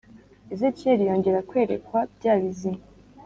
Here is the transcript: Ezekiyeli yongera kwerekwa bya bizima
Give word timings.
Ezekiyeli 0.53 1.07
yongera 1.09 1.45
kwerekwa 1.49 1.99
bya 2.17 2.33
bizima 2.41 2.81